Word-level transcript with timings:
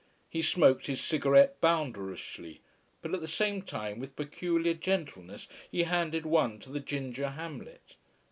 He 0.31 0.41
smoked 0.41 0.87
his 0.87 0.99
cigarette 0.99 1.61
bounderishly: 1.61 2.61
but 3.03 3.13
at 3.13 3.21
the 3.21 3.27
same 3.27 3.61
time, 3.61 3.99
with 3.99 4.15
peculiar 4.15 4.73
gentleness, 4.73 5.47
he 5.69 5.83
handed 5.83 6.25
one 6.25 6.57
to 6.61 6.71
the 6.71 6.79
ginger 6.79 7.29
Hamlet. 7.29 7.97